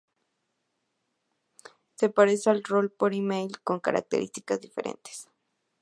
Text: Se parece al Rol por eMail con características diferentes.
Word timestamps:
Se 1.93 2.09
parece 2.09 2.49
al 2.49 2.63
Rol 2.63 2.89
por 2.91 3.13
eMail 3.13 3.61
con 3.61 3.79
características 3.79 4.59
diferentes. 4.59 5.29